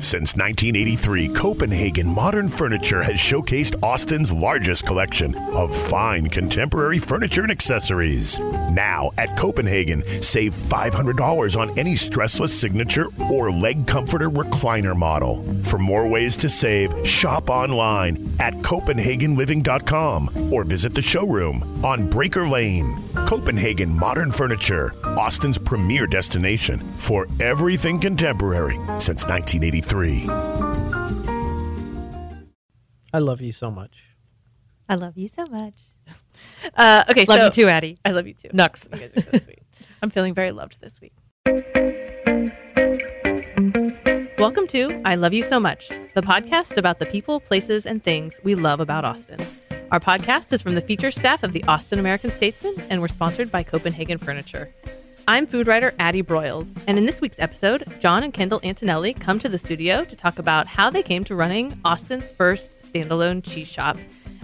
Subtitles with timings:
[0.00, 7.52] Since 1983, Copenhagen Modern Furniture has showcased Austin's largest collection of fine contemporary furniture and
[7.52, 8.40] accessories.
[8.40, 15.44] Now, at Copenhagen, save $500 on any stressless signature or leg comforter recliner model.
[15.62, 22.48] For more ways to save, shop online at CopenhagenLiving.com or visit the showroom on Breaker
[22.48, 22.98] Lane.
[23.26, 29.81] Copenhagen Modern Furniture, Austin's premier destination for everything contemporary since 1983.
[33.14, 34.04] I love you so much.
[34.88, 35.74] I love you so much.
[36.74, 37.98] Uh, okay, Love so you too, Addie.
[38.04, 38.48] I love you too.
[38.52, 38.88] Nux.
[38.92, 39.62] You guys are so sweet.
[40.00, 41.12] I'm feeling very loved this week.
[44.38, 48.40] Welcome to I Love You So Much, the podcast about the people, places, and things
[48.42, 49.38] we love about Austin.
[49.92, 53.52] Our podcast is from the feature staff of the Austin American Statesman, and we're sponsored
[53.52, 54.74] by Copenhagen Furniture.
[55.28, 59.38] I'm food writer Addie Broyles, and in this week's episode, John and Kendall Antonelli come
[59.38, 63.68] to the studio to talk about how they came to running Austin's first standalone cheese
[63.68, 63.96] shop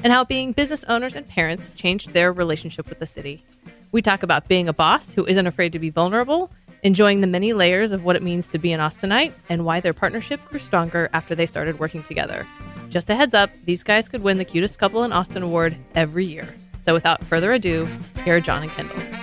[0.04, 3.44] and how being business owners and parents changed their relationship with the city.
[3.90, 6.48] We talk about being a boss who isn't afraid to be vulnerable,
[6.84, 9.92] enjoying the many layers of what it means to be an Austinite, and why their
[9.92, 12.46] partnership grew stronger after they started working together.
[12.88, 16.24] Just a heads up, these guys could win the cutest couple in Austin award every
[16.24, 16.46] year.
[16.78, 17.88] So without further ado,
[18.24, 19.17] here are John and Kendall.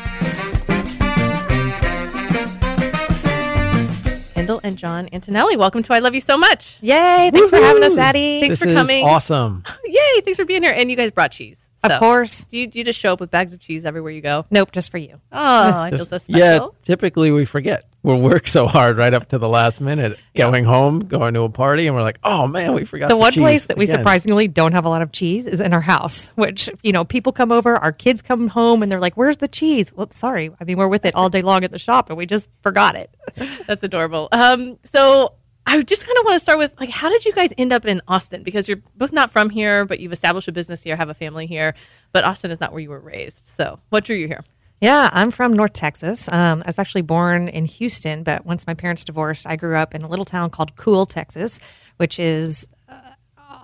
[4.46, 6.78] Kendall and John Antonelli, welcome to I Love You So Much.
[6.80, 7.32] Yay!
[7.34, 8.42] Thanks for having us, Addie.
[8.42, 9.04] Thanks this for coming.
[9.04, 9.64] is awesome.
[9.86, 10.22] Yay!
[10.22, 10.72] Thanks for being here.
[10.72, 11.68] And you guys brought cheese.
[11.84, 12.46] Of course.
[12.46, 14.46] Do you, do you just show up with bags of cheese everywhere you go?
[14.52, 15.20] Nope, just for you.
[15.32, 16.40] Oh, I feel so special.
[16.40, 17.86] Yeah, typically we forget.
[18.06, 21.50] We'll work so hard right up to the last minute, going home, going to a
[21.50, 23.86] party, and we're like, "Oh man, we forgot The the one cheese place that we
[23.86, 27.04] again." surprisingly don't have a lot of cheese is in our house, which, you know,
[27.04, 29.90] people come over, our kids come home, and they're like, Where's the cheese?
[29.90, 30.52] Whoops, sorry.
[30.62, 32.96] I mean, we're with it all day long at the shop, and we just forgot
[32.96, 33.10] it.
[33.66, 34.30] That's adorable.
[34.32, 35.34] Um, so
[35.66, 37.86] I just kind of want to start with like, how did you guys end up
[37.86, 38.44] in Austin?
[38.44, 41.48] Because you're both not from here, but you've established a business here, have a family
[41.48, 41.74] here,
[42.12, 43.48] but Austin is not where you were raised.
[43.48, 44.44] So what drew you here?
[44.86, 46.30] Yeah, I'm from North Texas.
[46.32, 49.96] Um, I was actually born in Houston, but once my parents divorced, I grew up
[49.96, 51.60] in a little town called Cool, Texas,
[51.98, 52.68] which is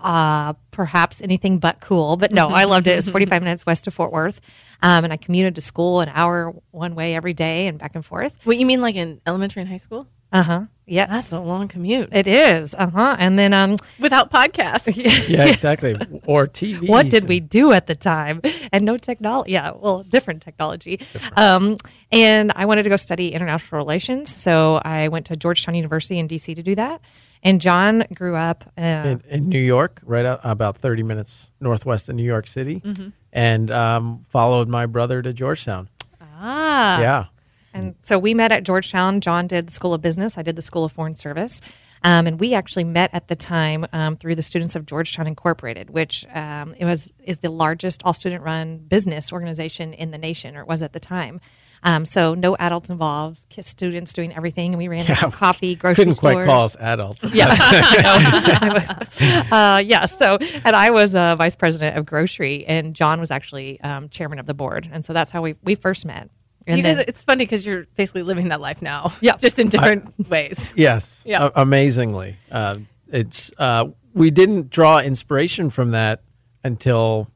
[0.01, 2.17] uh, perhaps anything but cool.
[2.17, 2.93] But no, I loved it.
[2.93, 4.41] It was 45 minutes west of Fort Worth.
[4.81, 8.03] Um, and I commuted to school an hour one way every day and back and
[8.03, 8.33] forth.
[8.43, 10.07] What you mean, like in elementary and high school?
[10.31, 10.61] Uh huh.
[10.87, 11.09] Yes.
[11.09, 12.75] That's a long commute it is.
[12.77, 13.15] Uh huh.
[13.17, 14.91] And then um, without podcasts.
[15.29, 15.95] Yeah, exactly.
[16.25, 16.87] Or TV.
[16.89, 18.41] what did we do at the time?
[18.73, 19.51] And no technology.
[19.53, 20.99] Yeah, well, different technology.
[21.37, 21.75] Um,
[22.11, 26.27] and I wanted to go study international relations, so I went to Georgetown University in
[26.27, 26.99] DC to do that.
[27.43, 28.65] And John grew up.
[28.77, 32.81] Uh, in, in New York, right out, about thirty minutes northwest of New York City,
[32.81, 33.09] Mm-hmm.
[33.33, 35.89] and um, followed my brother to Georgetown.
[36.21, 36.99] Ah.
[36.99, 37.25] yeah,
[37.73, 39.21] And so we met at Georgetown.
[39.21, 40.37] John did the School of Business.
[40.37, 41.61] I did the School of Foreign Service.
[42.03, 45.91] Um, and we actually met at the time um, through the Students of Georgetown Incorporated,
[45.91, 50.57] which um, it was is the largest all student run business organization in the nation,
[50.57, 51.39] or it was at the time.
[51.83, 54.73] Um, so no adults involved, students doing everything.
[54.73, 56.33] And we ran coffee, grocery couldn't stores.
[56.33, 57.23] quite call us adults.
[57.33, 57.49] Yeah,
[58.73, 59.21] was,
[59.51, 60.05] uh, yeah.
[60.05, 64.39] So, and I was uh, vice president of grocery, and John was actually um, chairman
[64.39, 66.29] of the board, and so that's how we we first met.
[66.67, 69.13] And you guys, then- it's funny because you're basically living that life now.
[69.21, 69.37] Yeah.
[69.37, 70.73] Just in different ways.
[70.77, 71.23] Yes.
[71.25, 71.47] Yeah.
[71.55, 72.37] a- amazingly.
[72.51, 72.77] Uh,
[73.07, 76.21] it's uh, we didn't draw inspiration from that
[76.63, 77.27] until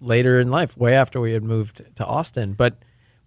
[0.00, 2.54] later in life, way after we had moved to Austin.
[2.54, 2.76] But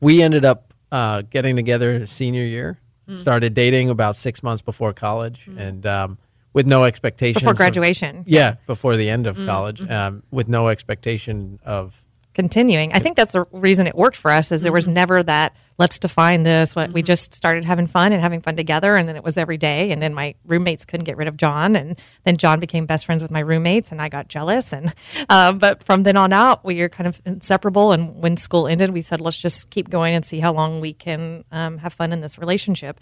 [0.02, 2.80] we ended up uh, getting together senior year.
[3.10, 3.20] Mm.
[3.20, 6.18] Started dating about six months before college, and um,
[6.54, 8.24] with no expectations before of- graduation.
[8.26, 9.92] yeah, before the end of Mm, college, mm-hmm.
[9.92, 11.94] um, with no expectation of
[12.36, 12.94] continuing.
[12.94, 15.98] I think that's the reason it worked for us is there was never that let's
[16.00, 16.76] define this.
[16.76, 19.58] What we just started having fun and having fun together, and then it was every
[19.58, 19.92] day.
[19.92, 23.24] And then my roommates couldn't get rid of John, and then John became best friends
[23.24, 24.74] with my roommates, and I got jealous.
[24.74, 24.94] And
[25.30, 27.92] uh, but from then on out, we were kind of inseparable.
[27.92, 30.94] And when school ended, we said let's just keep going and see how long we
[30.94, 33.00] can um, have fun in this relationship.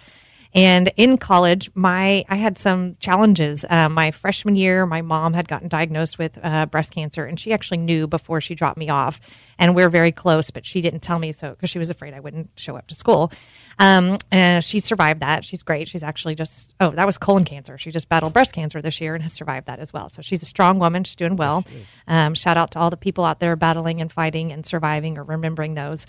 [0.54, 3.66] And in college, my I had some challenges.
[3.70, 7.52] Uh, my freshman year, my mom had gotten diagnosed with uh, breast cancer, and she
[7.52, 9.20] actually knew before she dropped me off.
[9.58, 12.14] And we are very close, but she didn't tell me so because she was afraid
[12.14, 13.32] I wouldn't show up to school.
[13.80, 15.44] Um, and she survived that.
[15.44, 15.88] She's great.
[15.88, 17.78] She's actually just oh, that was colon cancer.
[17.78, 20.10] She just battled breast cancer this year and has survived that as well.
[20.10, 21.04] So she's a strong woman.
[21.04, 21.66] She's doing well.
[22.08, 25.24] Um, shout out to all the people out there battling and fighting and surviving or
[25.24, 26.06] remembering those.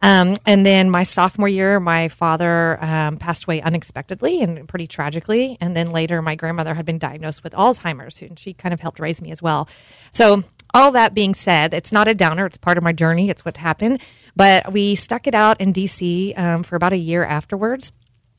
[0.00, 5.58] Um, and then my sophomore year, my father um, passed away unexpectedly and pretty tragically.
[5.60, 9.00] And then later, my grandmother had been diagnosed with Alzheimer's, and she kind of helped
[9.00, 9.68] raise me as well.
[10.12, 12.44] So, all that being said, it's not a downer.
[12.44, 13.30] It's part of my journey.
[13.30, 14.02] It's what happened.
[14.36, 17.90] But we stuck it out in DC um, for about a year afterwards.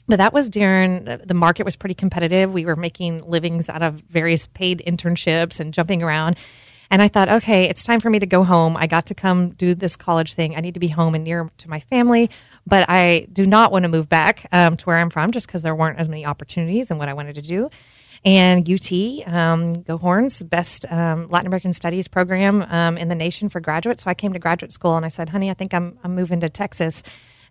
[0.08, 2.54] But that was during the market was pretty competitive.
[2.54, 6.38] We were making livings out of various paid internships and jumping around.
[6.92, 8.76] And I thought, okay, it's time for me to go home.
[8.76, 10.56] I got to come do this college thing.
[10.56, 12.30] I need to be home and near to my family,
[12.66, 15.62] but I do not want to move back um, to where I'm from just because
[15.62, 17.70] there weren't as many opportunities and what I wanted to do.
[18.26, 18.92] And UT,
[19.28, 24.04] um, Go Horns, best um, Latin American Studies program um, in the nation for graduates.
[24.04, 26.40] So I came to graduate school and I said, honey, I think I'm, I'm moving
[26.42, 27.02] to Texas.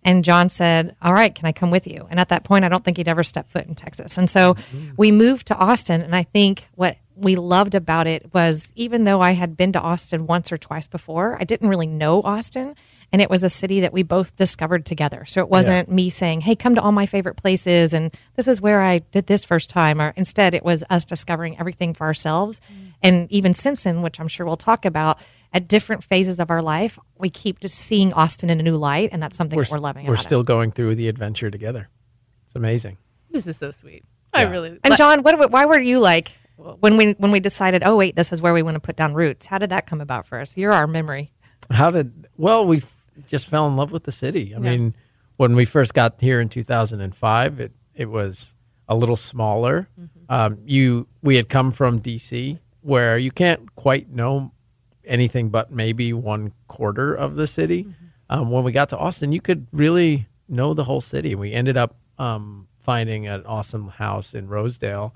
[0.04, 2.06] And John said, All right, can I come with you?
[2.10, 4.16] And at that point, I don't think he'd ever stepped foot in Texas.
[4.16, 4.90] And so mm-hmm.
[4.96, 6.02] we moved to Austin.
[6.02, 9.80] And I think what we loved about it was even though I had been to
[9.80, 12.76] Austin once or twice before, I didn't really know Austin.
[13.10, 15.24] And it was a city that we both discovered together.
[15.26, 15.94] So it wasn't yeah.
[15.94, 17.92] me saying, Hey, come to all my favorite places.
[17.92, 20.00] And this is where I did this first time.
[20.00, 22.60] Or instead, it was us discovering everything for ourselves.
[22.70, 22.84] Mm-hmm.
[23.02, 25.18] And even since then, which I'm sure we'll talk about,
[25.52, 29.08] at different phases of our life, we keep just seeing Austin in a new light.
[29.10, 30.06] And that's something we're, that we're loving.
[30.06, 30.46] We're still it.
[30.46, 31.88] going through the adventure together.
[32.46, 32.98] It's amazing.
[33.30, 34.04] This is so sweet.
[34.34, 34.40] Yeah.
[34.40, 34.78] I really.
[34.84, 38.32] And John, what, why were you like when we when we decided, oh wait, this
[38.32, 39.46] is where we want to put down roots?
[39.46, 40.56] How did that come about for us?
[40.56, 41.32] You're our memory.
[41.70, 42.26] How did?
[42.36, 42.82] Well, we
[43.26, 44.54] just fell in love with the city.
[44.54, 44.70] I yeah.
[44.70, 44.94] mean,
[45.36, 48.54] when we first got here in 2005, it it was
[48.88, 49.88] a little smaller.
[49.98, 50.32] Mm-hmm.
[50.32, 54.52] Um, you we had come from DC, where you can't quite know
[55.04, 57.84] anything but maybe one quarter of the city.
[57.84, 58.04] Mm-hmm.
[58.30, 61.34] Um, when we got to Austin, you could really know the whole city.
[61.34, 65.14] We ended up um, finding an awesome house in Rosedale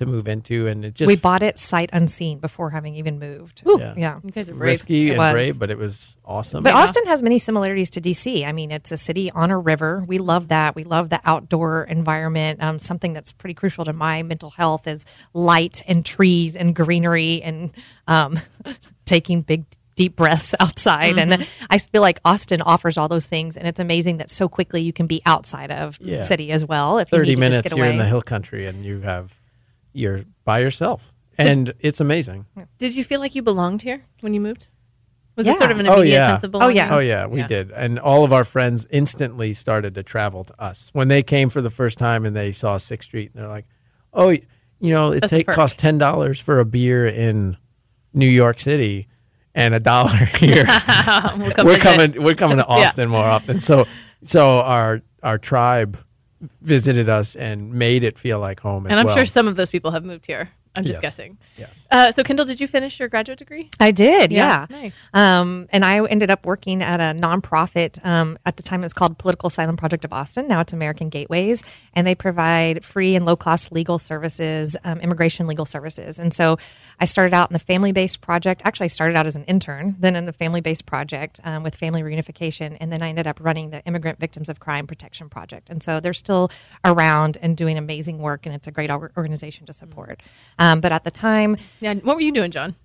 [0.00, 3.62] to move into, and it just we bought it sight unseen before having even moved.
[3.68, 3.94] Ooh, yeah.
[3.96, 4.70] yeah, you guys are brave.
[4.70, 5.32] risky it and was.
[5.32, 6.62] brave, but it was awesome.
[6.62, 6.80] But yeah.
[6.80, 8.46] Austin has many similarities to DC.
[8.46, 10.02] I mean, it's a city on a river.
[10.06, 10.74] We love that.
[10.74, 12.62] We love the outdoor environment.
[12.62, 15.04] Um, something that's pretty crucial to my mental health is
[15.34, 17.72] light and trees and greenery and
[18.08, 18.40] um,
[19.04, 19.64] taking big
[19.96, 21.16] deep breaths outside.
[21.16, 21.32] Mm-hmm.
[21.32, 23.58] And I feel like Austin offers all those things.
[23.58, 26.22] And it's amazing that so quickly you can be outside of yeah.
[26.22, 26.98] city as well.
[26.98, 29.39] If 30 minutes, you're in the hill country and you have
[29.92, 32.46] you're by yourself, so, and it's amazing.
[32.78, 34.68] Did you feel like you belonged here when you moved?
[35.36, 35.54] Was yeah.
[35.54, 36.28] it sort of an oh, immediate oh, yeah.
[36.32, 36.78] sense of belonging?
[36.78, 37.46] Oh yeah, oh yeah, we yeah.
[37.46, 41.48] did, and all of our friends instantly started to travel to us when they came
[41.50, 43.30] for the first time and they saw Sixth Street.
[43.32, 43.66] And they're like,
[44.12, 44.40] "Oh, you
[44.80, 47.56] know, it take cost ten dollars for a beer in
[48.12, 49.08] New York City."
[49.54, 50.64] and a dollar here.
[51.36, 52.22] we'll we're coming.
[52.22, 53.16] We're coming to Austin yeah.
[53.16, 53.60] more often.
[53.60, 53.86] So,
[54.22, 55.98] so our our tribe
[56.60, 58.86] visited us and made it feel like home.
[58.86, 59.16] and I'm well.
[59.16, 60.50] sure some of those people have moved here.
[60.76, 61.02] I'm just yes.
[61.02, 61.38] guessing.
[61.58, 61.88] Yes.
[61.90, 63.70] Uh, so, Kendall, did you finish your graduate degree?
[63.80, 64.30] I did.
[64.30, 64.66] Yeah.
[64.70, 64.82] yeah.
[64.82, 64.94] Nice.
[65.12, 68.04] Um, and I ended up working at a nonprofit.
[68.06, 70.46] Um, at the time, it was called Political Asylum Project of Austin.
[70.46, 75.48] Now it's American Gateways, and they provide free and low cost legal services, um, immigration
[75.48, 76.20] legal services.
[76.20, 76.56] And so,
[77.00, 78.62] I started out in the family based project.
[78.64, 81.74] Actually, I started out as an intern, then in the family based project um, with
[81.74, 85.68] family reunification, and then I ended up running the Immigrant Victims of Crime Protection Project.
[85.68, 86.48] And so, they're still
[86.84, 90.22] around and doing amazing work, and it's a great organization to support.
[90.60, 92.76] Um, but at the time, yeah, what were you doing, John?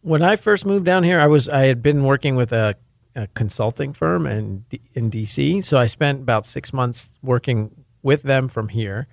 [0.00, 2.76] When I first moved down here, I was I had been working with a,
[3.16, 8.48] a consulting firm in in DC, so I spent about six months working with them
[8.48, 9.08] from here.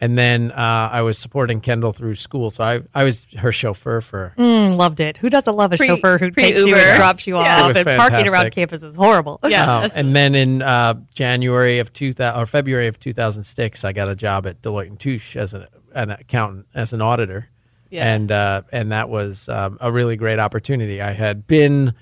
[0.00, 4.00] And then uh, I was supporting Kendall through school, so I, I was her chauffeur
[4.00, 4.34] for.
[4.36, 5.18] Mm, loved it.
[5.18, 6.68] Who doesn't love a pre, chauffeur who takes Uber.
[6.68, 7.62] you and drops you yeah.
[7.62, 7.68] off?
[7.68, 8.10] And fantastic.
[8.10, 9.38] parking around campus is horrible.
[9.46, 13.44] Yeah, uh, and then in uh, January of two thousand or February of two thousand
[13.44, 17.00] six, I got a job at Deloitte and Touche as an, an accountant, as an
[17.00, 17.48] auditor,
[17.94, 18.14] yeah.
[18.14, 21.00] and uh, and that was um, a really great opportunity.
[21.00, 21.94] I had been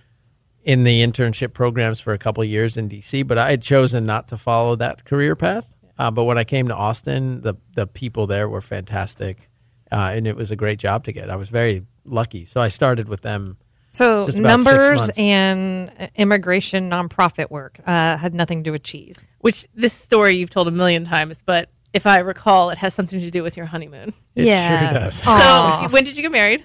[0.64, 4.28] in the internship programs for a couple years in DC, but I had chosen not
[4.28, 5.66] to follow that career path.
[5.98, 9.50] Uh, but when I came to Austin, the the people there were fantastic,
[9.90, 11.28] uh, and it was a great job to get.
[11.28, 13.58] I was very lucky, so I started with them.
[13.90, 19.28] So numbers and immigration nonprofit work uh, had nothing to do with cheese.
[19.40, 23.20] Which this story you've told a million times, but if I recall, it has something
[23.20, 24.12] to do with your honeymoon.
[24.34, 24.90] It yeah.
[24.90, 25.14] sure does.
[25.14, 26.64] So when did you get married?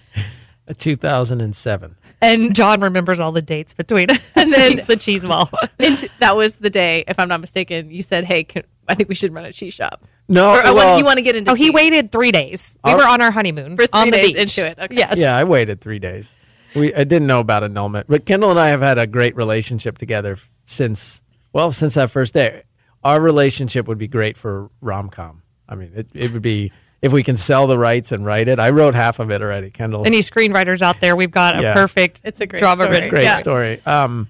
[0.78, 1.96] 2007.
[2.22, 5.50] And John remembers all the dates between and then the cheese wall.
[5.80, 9.08] and that was the day, if I'm not mistaken, you said, "Hey, can, I think
[9.08, 11.36] we should run a cheese shop." No, Or, uh, well, when you want to get
[11.36, 12.78] into Oh, he waited three days.
[12.84, 14.58] We Our- were on our honeymoon For three on the days beach.
[14.58, 14.96] into it, okay.
[14.96, 15.18] Yes.
[15.18, 16.36] Yeah, I waited three days.
[16.76, 19.98] We I didn't know about annulment, but Kendall and I have had a great relationship
[19.98, 21.22] together since
[21.54, 22.64] well since that first day.
[23.08, 25.42] Our relationship would be great for rom com.
[25.70, 26.72] I mean, it, it would be
[27.02, 28.60] if we can sell the rights and write it.
[28.60, 29.70] I wrote half of it already.
[29.70, 31.16] Kendall, Any screenwriters out there?
[31.16, 31.74] We've got a Yeah.
[31.74, 32.22] perfect.
[32.26, 32.92] It's a great drama story.
[32.92, 33.10] written.
[33.10, 33.36] great Yeah.
[33.36, 33.82] story.
[33.86, 34.28] Um,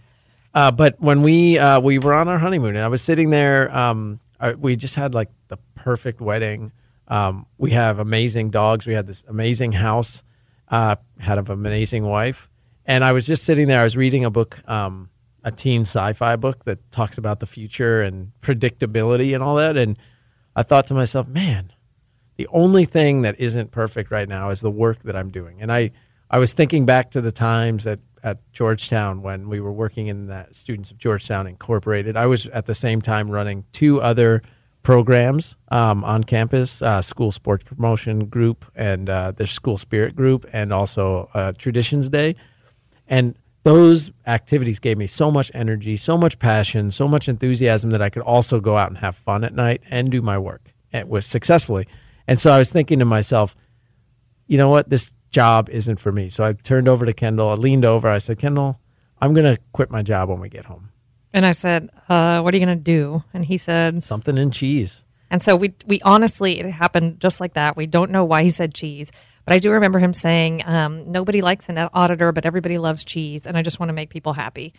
[0.54, 3.76] uh, but when we uh, we were on our honeymoon and I was sitting there,
[3.76, 6.72] um, uh, we just had like the perfect wedding.
[7.08, 8.86] Um, we have amazing dogs.
[8.86, 10.24] We had this amazing house.
[10.70, 12.50] Uh, had an amazing wife,
[12.86, 13.80] and I was just sitting there.
[13.80, 15.10] I was reading a book, um,
[15.48, 19.78] a teen sci-fi book that talks about the future and predictability and all that.
[19.78, 19.98] And
[20.58, 21.72] I thought to myself, man,
[22.36, 25.62] the only thing that isn't perfect right now is the work that I'm doing.
[25.62, 25.92] And I,
[26.30, 30.28] I was thinking back to the times at, at Georgetown when we were working in
[30.28, 32.18] the Students of Georgetown Incorporated.
[32.18, 34.42] I was at the same time running two other
[34.84, 40.46] programs um, on campus uh, school sports promotion group and uh, the school spirit group,
[40.52, 42.36] and also uh, Traditions Day.
[43.08, 48.02] And those activities gave me so much energy, so much passion, so much enthusiasm that
[48.02, 50.74] I could also go out and have fun at night and do my work.
[50.94, 51.88] It was successfully.
[52.28, 53.56] And so I was thinking to myself,
[54.48, 54.90] you know what?
[54.90, 56.30] This job isn't for me.
[56.30, 57.50] So I turned over to Kendall.
[57.50, 58.08] I leaned over.
[58.08, 58.80] I said, Kendall,
[59.20, 60.90] I'm going to quit my job when we get home.
[61.34, 64.50] And I said, uh, "What are you going to do?" And he said, Something in
[64.50, 65.04] cheese.
[65.30, 67.76] And so we we honestly it happened just like that.
[67.76, 69.12] We don't know why he said cheese,
[69.48, 73.48] but I do remember him saying, um, "Nobody likes an auditor, but everybody loves cheese,
[73.48, 74.74] and I just want to make people happy."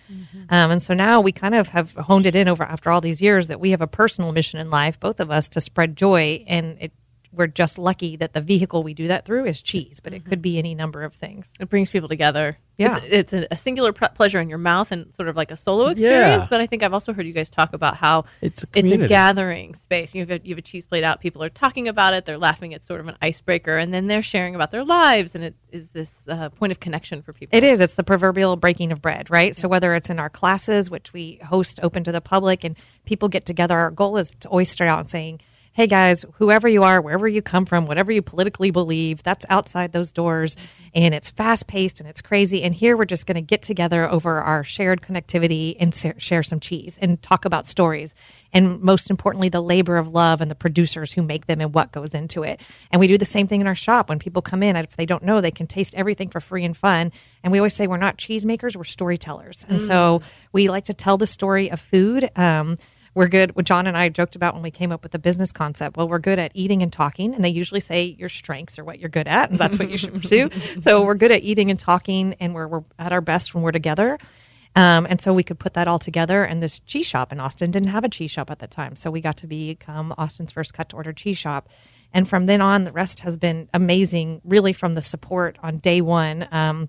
[0.50, 3.22] Um, and so now we kind of have honed it in over after all these
[3.22, 6.44] years that we have a personal mission in life, both of us, to spread joy,
[6.46, 6.92] and it,
[7.32, 10.40] we're just lucky that the vehicle we do that through is cheese, but it could
[10.40, 11.52] be any number of things.
[11.60, 12.58] It brings people together.
[12.78, 12.98] Yeah.
[12.98, 15.56] It's, it's a, a singular pre- pleasure in your mouth and sort of like a
[15.56, 16.44] solo experience.
[16.44, 16.46] Yeah.
[16.48, 19.08] But I think I've also heard you guys talk about how It's a it's a
[19.08, 20.14] gathering space.
[20.14, 21.20] You have a, you have a cheese plate out.
[21.20, 22.24] People are talking about it.
[22.24, 22.72] They're laughing.
[22.72, 23.76] It's sort of an icebreaker.
[23.76, 25.34] And then they're sharing about their lives.
[25.34, 27.56] And it is this uh, point of connection for people.
[27.56, 27.80] It is.
[27.80, 29.56] It's the proverbial breaking of bread, right?
[29.56, 33.28] So whether it's in our classes, which we host open to the public, and people
[33.28, 35.40] get together, our goal is to always start out saying,
[35.78, 39.92] "Hey guys, whoever you are, wherever you come from, whatever you politically believe, that's outside
[39.92, 40.56] those doors,
[40.92, 42.64] and it's fast paced and it's crazy.
[42.64, 46.58] And here we're just going to get together over our shared connectivity and share some
[46.58, 48.16] cheese and talk about stories,
[48.52, 51.92] and most importantly, the labor of love and the producers who make them and what
[51.92, 52.60] goes into it.
[52.90, 54.08] And we do the same thing in our shop.
[54.08, 56.76] When people come in, if they don't know, they can taste everything for free and
[56.76, 57.12] fun.
[57.44, 59.64] And we always say we're not cheese makers, we're storytellers.
[59.68, 62.30] And so we like to tell the story of food.
[62.34, 62.78] Um,
[63.18, 63.56] we're good.
[63.56, 65.96] What John and I joked about when we came up with the business concept.
[65.96, 69.00] Well, we're good at eating and talking, and they usually say your strengths are what
[69.00, 70.50] you're good at, and that's what you should pursue.
[70.78, 73.72] So we're good at eating and talking, and we're, we're at our best when we're
[73.72, 74.18] together.
[74.76, 76.44] Um, and so we could put that all together.
[76.44, 78.94] And this cheese shop in Austin didn't have a cheese shop at the time.
[78.94, 81.68] So we got to become Austin's first cut to order cheese shop.
[82.12, 86.00] And from then on, the rest has been amazing, really, from the support on day
[86.00, 86.46] one.
[86.52, 86.88] Um,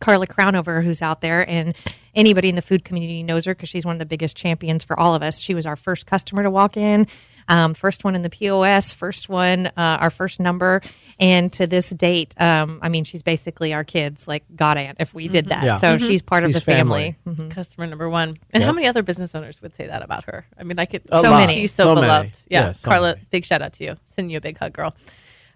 [0.00, 1.74] Carla Crownover, who's out there, and
[2.14, 4.98] anybody in the food community knows her because she's one of the biggest champions for
[4.98, 5.40] all of us.
[5.40, 7.06] She was our first customer to walk in,
[7.48, 10.80] um, first one in the POS, first one, uh, our first number,
[11.20, 15.12] and to this date, um, I mean, she's basically our kids, like God aunt, if
[15.14, 15.62] we did that.
[15.62, 15.74] Yeah.
[15.76, 17.16] So she's part of the family.
[17.24, 17.50] family.
[17.50, 18.34] Customer number one.
[18.50, 20.46] And how many other business owners would say that about her?
[20.58, 21.02] I mean, I could.
[21.10, 21.38] A So lot.
[21.40, 21.54] many.
[21.54, 22.06] She's so, So many.
[22.06, 22.38] beloved.
[22.48, 22.60] Yeah.
[22.66, 23.26] Yeah, so Carla, many.
[23.30, 23.96] big shout out to you.
[24.06, 24.94] Sending you a big hug, girl.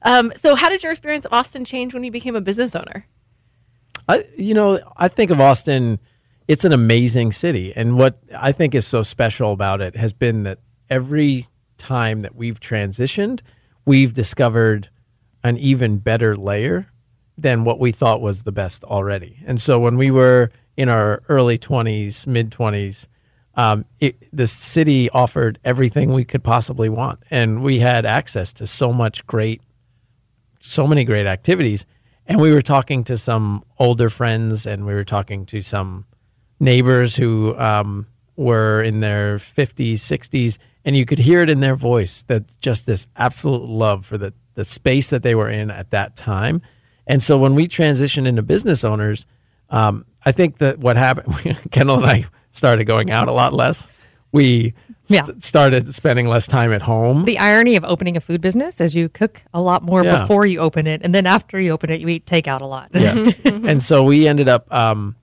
[0.03, 3.07] Um, so, how did your experience of Austin change when you became a business owner?
[4.09, 5.99] I, you know, I think of Austin.
[6.49, 10.45] It's an amazing city, and what I think is so special about it has been
[10.45, 11.47] that every
[11.77, 13.41] time that we've transitioned,
[13.85, 14.89] we've discovered
[15.45, 16.89] an even better layer
[17.37, 19.37] than what we thought was the best already.
[19.47, 23.09] And so when we were in our early twenties, mid twenties,
[23.55, 23.85] um,
[24.33, 29.27] the city offered everything we could possibly want, and we had access to so much
[29.27, 29.61] great
[30.61, 31.87] so many great activities.
[32.29, 36.05] And we were talking to some older friends and we were talking to some
[36.61, 38.07] neighbors who um,
[38.37, 40.59] were in their 50s, 60s.
[40.85, 44.35] And you could hear it in their voice that just this absolute love for the,
[44.55, 46.61] the space that they were in at that time.
[47.07, 49.25] And so when we transitioned into business owners,
[49.71, 51.35] um, I think that what happened,
[51.71, 53.91] Kendall and I started going out a lot less.
[54.33, 54.75] We
[55.09, 55.25] Yeah.
[55.25, 57.25] st- started spending less time at home.
[57.25, 60.21] The irony of opening a food business is you cook a lot more Yeah.
[60.23, 62.91] before you open it, and then after you open it, you eat takeout a lot.
[62.93, 63.31] Yeah.
[63.45, 65.17] and so we ended up um,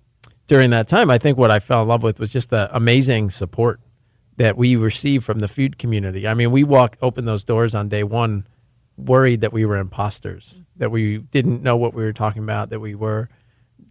[0.47, 1.09] during that time.
[1.09, 3.79] I think what I fell in love with was just the amazing support
[4.37, 6.27] that we received from the food community.
[6.27, 8.45] I mean, we walked open those doors on day one,
[8.97, 12.79] worried that we were imposters, that we didn't know what we were talking about, that
[12.79, 13.29] we were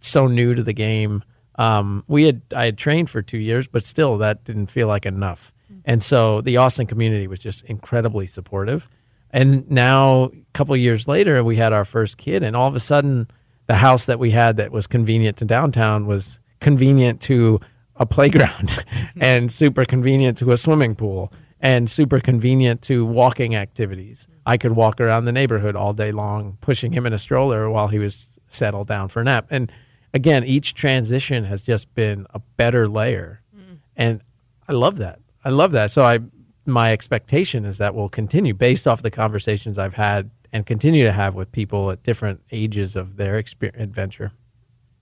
[0.01, 1.23] so new to the game.
[1.57, 5.05] Um, we had I had trained for two years, but still that didn't feel like
[5.05, 5.51] enough.
[5.85, 8.89] And so the Austin community was just incredibly supportive.
[9.29, 12.79] And now, a couple years later, we had our first kid, and all of a
[12.79, 13.27] sudden,
[13.67, 17.59] the house that we had that was convenient to downtown was convenient to
[17.95, 18.83] a playground
[19.19, 24.27] and super convenient to a swimming pool and super convenient to walking activities.
[24.45, 27.87] I could walk around the neighborhood all day long, pushing him in a stroller while
[27.87, 29.47] he was settled down for a nap.
[29.49, 29.71] And
[30.13, 33.41] again, each transition has just been a better layer.
[33.55, 33.77] Mm.
[33.95, 34.21] And
[34.67, 35.19] I love that.
[35.45, 35.91] I love that.
[35.91, 36.19] So I
[36.65, 41.11] my expectation is that will continue based off the conversations I've had and continue to
[41.11, 44.31] have with people at different ages of their experience, adventure.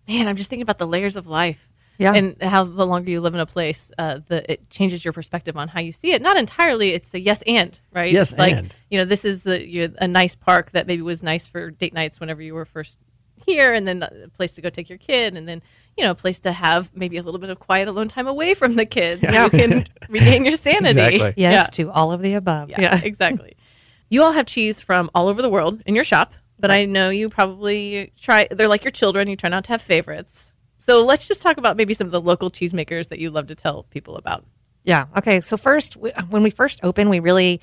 [0.07, 1.69] Man, I'm just thinking about the layers of life.
[1.99, 2.13] Yeah.
[2.13, 5.55] And how the longer you live in a place, uh, the it changes your perspective
[5.55, 6.23] on how you see it.
[6.23, 8.11] Not entirely, it's a yes and, right?
[8.11, 8.75] Yes It's like, and.
[8.89, 11.93] you know, this is the you're, a nice park that maybe was nice for date
[11.93, 12.97] nights whenever you were first
[13.45, 15.61] here, and then a place to go take your kid, and then
[15.97, 18.55] you know, a place to have maybe a little bit of quiet alone time away
[18.55, 19.21] from the kids.
[19.21, 19.43] Yeah.
[19.43, 20.99] You can regain your sanity.
[20.99, 21.33] Exactly.
[21.37, 21.85] Yes Yeah.
[21.85, 22.69] to all of the above.
[22.69, 23.55] Yeah, exactly.
[24.09, 27.09] You all have cheese from all over the world in your shop, but I know
[27.09, 28.47] you probably try.
[28.51, 29.27] They're like your children.
[29.27, 30.53] You try not to have favorites.
[30.77, 33.55] So let's just talk about maybe some of the local cheesemakers that you love to
[33.55, 34.45] tell people about.
[34.83, 35.05] Yeah.
[35.17, 35.41] Okay.
[35.41, 37.59] So first, we, when we first opened, we really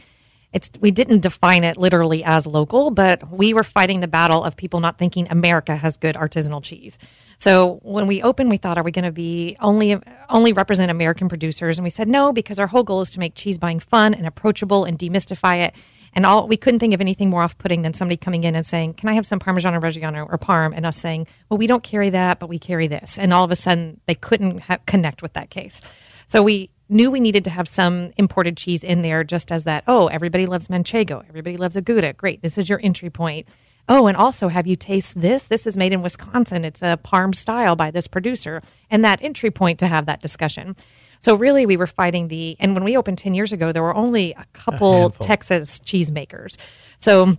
[0.53, 4.57] it's we didn't define it literally as local, but we were fighting the battle of
[4.57, 6.99] people not thinking America has good artisanal cheese.
[7.39, 11.29] So when we opened, we thought, are we going to be only only represent American
[11.29, 11.79] producers?
[11.79, 14.27] And we said no, because our whole goal is to make cheese buying fun and
[14.27, 15.75] approachable and demystify it.
[16.13, 18.95] And all we couldn't think of anything more off-putting than somebody coming in and saying,
[18.95, 21.85] "Can I have some Parmesan or Reggiano or Parm?" and us saying, "Well, we don't
[21.85, 25.23] carry that, but we carry this." And all of a sudden, they couldn't ha- connect
[25.23, 25.81] with that case.
[26.27, 29.85] So we knew we needed to have some imported cheese in there just as that,
[29.87, 32.13] oh, everybody loves Manchego, everybody loves a Gouda.
[32.15, 33.47] Great, this is your entry point.
[33.89, 35.45] Oh, and also have you taste this?
[35.45, 36.65] This is made in Wisconsin.
[36.65, 38.63] It's a Parm style by this producer.
[38.89, 40.77] And that entry point to have that discussion.
[41.19, 43.95] So really we were fighting the and when we opened 10 years ago, there were
[43.95, 45.27] only a couple handful.
[45.27, 46.57] Texas cheesemakers.
[46.99, 47.37] So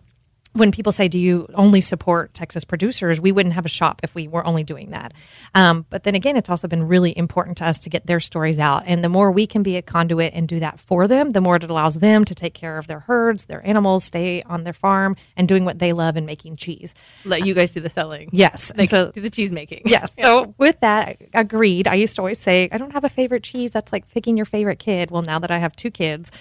[0.53, 4.13] when people say, "Do you only support Texas producers?" We wouldn't have a shop if
[4.15, 5.13] we were only doing that.
[5.55, 8.59] Um, but then again, it's also been really important to us to get their stories
[8.59, 11.41] out, and the more we can be a conduit and do that for them, the
[11.41, 14.73] more it allows them to take care of their herds, their animals, stay on their
[14.73, 16.93] farm, and doing what they love and making cheese.
[17.25, 18.29] Let you guys do the selling.
[18.31, 19.83] Yes, and so do the cheese making.
[19.85, 20.15] Yes.
[20.21, 21.87] So with that, agreed.
[21.87, 23.71] I used to always say, I don't have a favorite cheese.
[23.71, 25.09] That's like picking your favorite kid.
[25.09, 26.31] Well, now that I have two kids,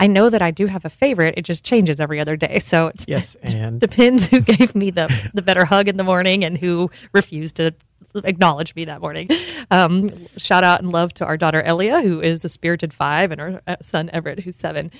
[0.00, 1.34] I know that I do have a favorite.
[1.36, 2.58] It just changes every other day.
[2.60, 6.44] So it Yes, and depends who gave me the the better hug in the morning
[6.44, 7.74] and who refused to
[8.14, 9.28] acknowledge me that morning.
[9.70, 13.40] Um, shout out and love to our daughter Elia, who is a spirited five, and
[13.40, 14.90] our uh, son Everett, who's seven.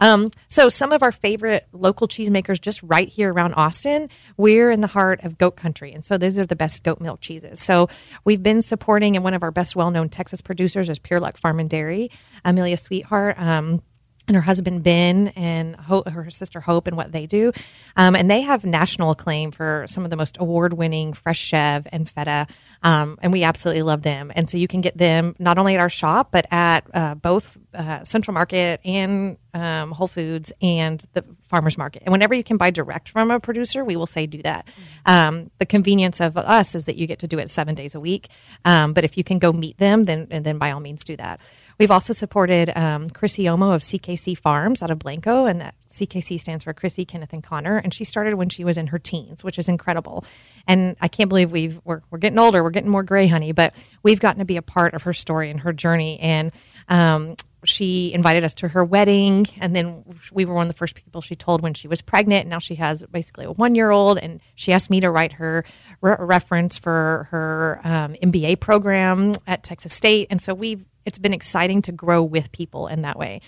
[0.00, 4.80] Um, so some of our favorite local cheesemakers, just right here around Austin, we're in
[4.80, 7.60] the heart of goat country, and so these are the best goat milk cheeses.
[7.60, 7.88] So
[8.24, 11.60] we've been supporting, and one of our best well-known Texas producers is Pure Luck Farm
[11.60, 12.10] and Dairy,
[12.44, 13.38] Amelia Sweethardt.
[13.38, 13.82] Um,
[14.28, 17.50] and her husband Ben and her sister Hope and what they do.
[17.96, 21.86] Um, and they have national acclaim for some of the most award winning fresh chev
[21.90, 22.46] and feta.
[22.82, 24.30] Um, and we absolutely love them.
[24.36, 27.56] And so you can get them not only at our shop, but at uh, both
[27.74, 32.02] uh, Central Market and um, Whole Foods and the farmers market.
[32.04, 34.68] And whenever you can buy direct from a producer, we will say do that.
[35.06, 38.00] Um, the convenience of us is that you get to do it seven days a
[38.00, 38.28] week.
[38.64, 41.40] Um, but if you can go meet them, then then by all means do that.
[41.78, 46.38] We've also supported um, Chrissy Omo of CKC Farms out of Blanco, and that CKC
[46.38, 47.78] stands for Chrissy, Kenneth, and Connor.
[47.78, 50.24] And she started when she was in her teens, which is incredible.
[50.66, 53.74] And I can't believe we've we're, we're getting older, we're getting more gray, honey, but
[54.02, 56.18] we've gotten to be a part of her story and her journey.
[56.20, 56.52] And
[56.88, 60.94] um, she invited us to her wedding, and then we were one of the first
[60.94, 62.42] people she told when she was pregnant.
[62.42, 65.34] And now she has basically a one year old, and she asked me to write
[65.34, 65.64] her
[66.00, 70.28] re- reference for her um, MBA program at Texas State.
[70.30, 73.40] And so we've it's been exciting to grow with people in that way.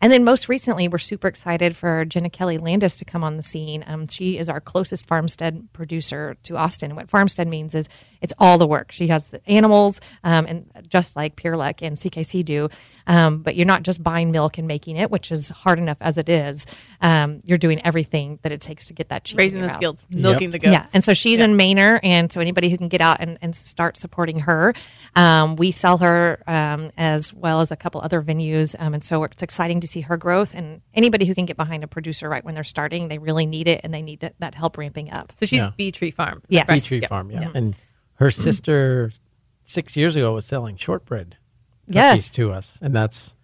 [0.00, 3.42] And then most recently, we're super excited for Jenna Kelly Landis to come on the
[3.42, 3.82] scene.
[3.86, 6.90] Um, she is our closest farmstead producer to Austin.
[6.90, 7.88] And what farmstead means is
[8.20, 8.92] it's all the work.
[8.92, 12.68] She has the animals, um, and just like Pure Luck and CKC do.
[13.06, 16.18] Um, but you're not just buying milk and making it, which is hard enough as
[16.18, 16.66] it is.
[17.00, 19.36] Um, you're doing everything that it takes to get that cheese.
[19.36, 19.76] Raising the mouth.
[19.76, 20.72] skills, milking the goats.
[20.72, 23.54] Yeah, and so she's in Manor, and so anybody who can get out and, and
[23.54, 24.74] start supporting her,
[25.16, 29.24] um, we sell her um, as well as a couple other venues, um, and so
[29.24, 30.54] it's exciting to see her growth.
[30.54, 33.66] And anybody who can get behind a producer right when they're starting, they really need
[33.68, 35.32] it, and they need that help ramping up.
[35.36, 35.70] So she's Yeah.
[35.76, 36.42] Bee Tree Farm.
[36.48, 36.66] Yes.
[36.68, 37.08] Bee Tree Yeah.
[37.08, 37.50] Farm, yeah.
[37.54, 37.74] And
[38.14, 39.10] her sister
[39.64, 41.36] six years ago was selling shortbread
[41.86, 42.30] cookies Yes.
[42.30, 43.34] to us, and that's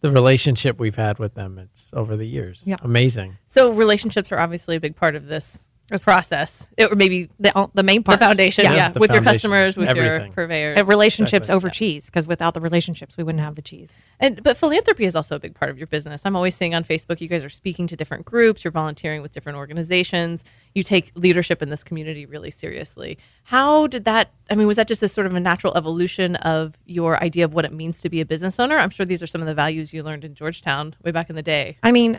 [0.00, 1.58] the relationship we've had with them.
[1.58, 2.62] It's over the years.
[2.64, 2.76] Yeah.
[2.82, 3.38] amazing.
[3.46, 5.66] So relationships are obviously a big part of this
[6.02, 9.76] process, it, or maybe The, the main part the foundation, yeah, The with your customers,
[9.76, 10.78] with your purveyors.
[10.80, 11.56] Uh, relationships Exactly.
[11.56, 13.92] over cheese because without the relationships, we wouldn't have the cheese.
[14.18, 16.22] And but philanthropy is also a big part of your business.
[16.24, 19.32] I'm always seeing on Facebook you guys are speaking to different groups, you're volunteering with
[19.32, 20.42] different organizations.
[20.74, 23.18] You take leadership in this community really seriously.
[23.44, 26.78] How did that I mean was that just a sort of a natural evolution of
[26.86, 28.76] your idea of what it means to be a business owner?
[28.78, 31.36] I'm sure these are some of the values you learned in Georgetown way back in
[31.36, 31.76] the day.
[31.82, 32.18] I mean,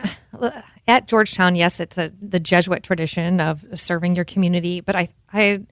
[0.86, 5.62] at Georgetown, yes, it's a, the Jesuit tradition of serving your community, but I, I,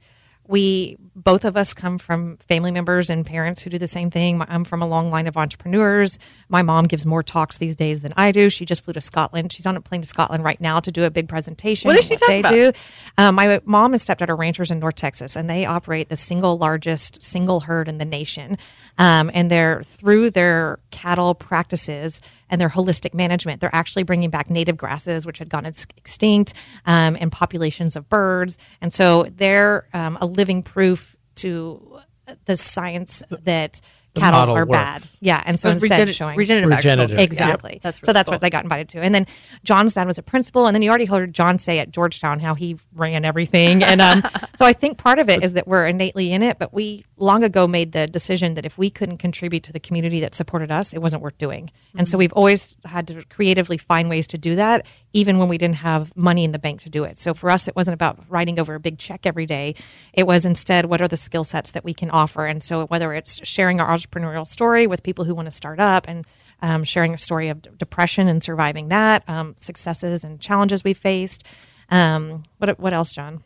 [0.47, 4.43] we both of us come from family members and parents who do the same thing.
[4.49, 6.19] I'm from a long line of entrepreneurs.
[6.49, 8.51] My mom gives more talks these days than I do.
[8.51, 9.53] She just flew to Scotland.
[9.53, 11.89] She's on a plane to Scotland right now to do a big presentation.
[11.89, 12.53] What is she talking they about?
[12.53, 12.73] do.
[13.17, 16.59] Um, my mom is stepdad are ranchers in North Texas, and they operate the single
[16.59, 18.59] largest single herd in the nation.
[18.99, 22.21] Um, and they're through their cattle practices
[22.51, 26.55] and their holistic management, they're actually bringing back native grasses, which had gone extinct,
[26.87, 28.59] um, and populations of birds.
[28.81, 32.01] And so they're um, a living proof to
[32.45, 33.81] the science that
[34.15, 35.05] cattle model are bad.
[35.21, 37.19] Yeah, and so Uh, instead regen- showing regenerative, Regenerative.
[37.19, 37.73] Exactly.
[37.75, 38.35] Yep, that's so that's cool.
[38.35, 39.01] what they got invited to.
[39.01, 39.27] And then
[39.65, 42.55] John's dad was a principal, and then you already heard John say at Georgetown how
[42.55, 43.83] he ran everything.
[43.83, 44.23] And um,
[44.57, 47.45] so I think part of it is that we're innately in it, but we long
[47.45, 50.93] ago made the decision that if we couldn't contribute to the community that supported us,
[50.93, 51.71] it wasn't worth doing.
[51.97, 55.57] And so we've always had to creatively find ways to do that, even when we
[55.59, 57.19] didn't have money in the bank to do it.
[57.19, 59.75] So for us, it wasn't about writing over a big check every day.
[60.13, 62.47] It was instead, what are the skill sets that we can offer?
[62.47, 66.07] And so whether it's sharing our entrepreneurial story with people who want to start up
[66.09, 66.27] and
[66.63, 70.95] um, sharing a story of d- depression and surviving that, um, successes and challenges we
[70.95, 71.47] faced.
[71.91, 73.43] Um, what what else, John?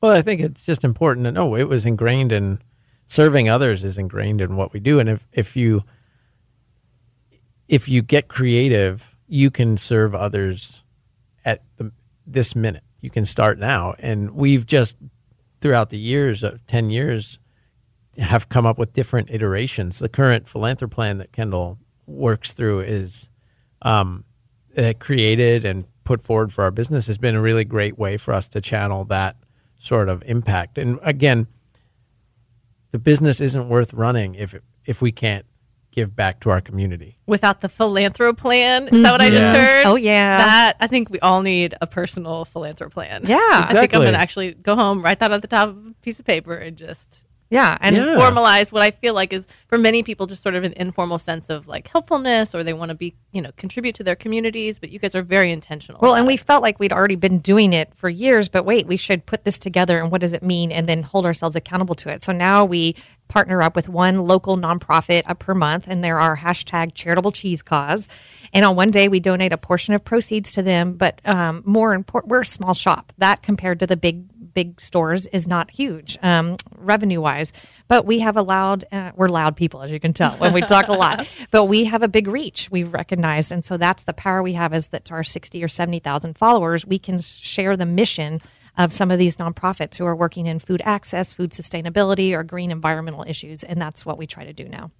[0.00, 2.60] Well, I think it's just important to know it was ingrained in
[3.06, 5.84] serving others is ingrained in what we do, and if if you
[7.68, 10.84] if you get creative, you can serve others
[11.44, 11.92] at the,
[12.26, 12.84] this minute.
[13.00, 14.96] You can start now, and we've just
[15.60, 17.38] throughout the years of ten years
[18.18, 19.98] have come up with different iterations.
[19.98, 23.30] The current philanthropy plan that Kendall works through is
[23.82, 24.24] um,
[24.76, 28.34] uh, created and put forward for our business has been a really great way for
[28.34, 29.36] us to channel that
[29.78, 30.78] sort of impact.
[30.78, 31.46] And again,
[32.90, 35.46] the business isn't worth running if if we can't
[35.92, 37.18] give back to our community.
[37.26, 39.86] Without the philanthro plan, is that what I just heard?
[39.86, 40.38] Oh, yeah.
[40.38, 43.22] that I think we all need a personal philanthro plan.
[43.24, 43.38] Yeah.
[43.40, 45.94] I think I'm going to actually go home, write that on the top of a
[46.00, 48.02] piece of paper, and just Yeah, and Yeah.
[48.16, 51.50] formalize what I feel like is for many people just sort of an informal sense
[51.50, 54.78] of like helpfulness, or they want to be you know contribute to their communities.
[54.78, 56.00] But you guys are very intentional.
[56.00, 58.96] Well, and we felt like we'd already been doing it for years, but wait, we
[58.96, 62.08] should put this together and what does it mean and then hold ourselves accountable to
[62.08, 62.22] it.
[62.22, 62.96] So now we
[63.28, 67.62] partner up with one local nonprofit up per month and they're our hashtag charitable cheese
[67.62, 68.08] cause.
[68.52, 71.94] And on one day we donate a portion of proceeds to them, but um, more
[71.94, 73.12] important, we're a small shop.
[73.18, 77.52] That compared to the big big stores is not huge um, revenue wise,
[77.88, 80.88] but we have allowed, uh, we're loud people, as you can tell, when we talk
[80.88, 83.52] a lot, but we have a big reach we've recognized.
[83.52, 86.86] And so that's the power we have is that to our 60 or 70,000 followers,
[86.86, 88.40] we can share the mission
[88.78, 92.70] of some of these nonprofits who are working in food access, food sustainability, or green
[92.70, 93.62] environmental issues.
[93.62, 94.90] And that's what we try to do now.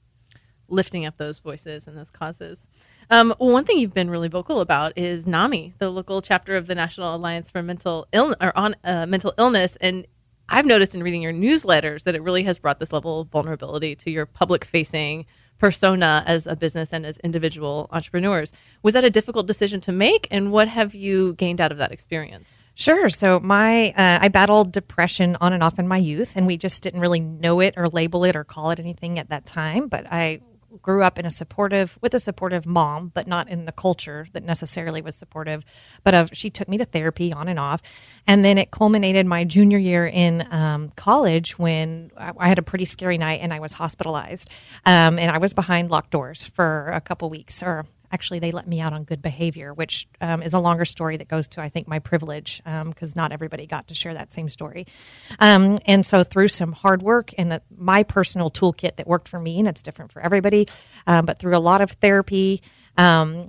[0.68, 2.66] lifting up those voices and those causes.
[3.10, 6.74] Um, one thing you've been really vocal about is NAMI, the local chapter of the
[6.74, 10.06] National Alliance for Mental Ill or on uh, Mental Illness, and
[10.48, 13.94] I've noticed in reading your newsletters that it really has brought this level of vulnerability
[13.96, 15.24] to your public-facing
[15.58, 18.52] persona as a business and as individual entrepreneurs.
[18.82, 21.92] Was that a difficult decision to make, and what have you gained out of that
[21.92, 22.64] experience?
[22.74, 23.08] Sure.
[23.08, 26.82] So my uh, I battled depression on and off in my youth, and we just
[26.82, 29.86] didn't really know it or label it or call it anything at that time.
[29.86, 30.40] But I
[30.80, 34.44] grew up in a supportive with a supportive mom, but not in the culture that
[34.44, 35.64] necessarily was supportive.
[36.04, 37.82] But of she took me to therapy on and off,
[38.26, 42.62] and then it culminated my junior year in um, college when I, I had a
[42.62, 44.48] pretty scary night and I was hospitalized,
[44.86, 48.66] um, and I was behind locked doors for a couple weeks or actually they let
[48.66, 51.68] me out on good behavior which um, is a longer story that goes to i
[51.68, 54.86] think my privilege because not everybody got to share that same story.
[55.38, 59.58] Um, and so through some hard work and my personal toolkit that worked for me
[59.58, 60.68] and it's different for everybody
[61.06, 62.60] um, but through a lot of therapy
[62.98, 63.46] um,